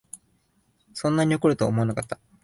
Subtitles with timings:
[0.95, 2.19] そんなに怒るとは思わなかった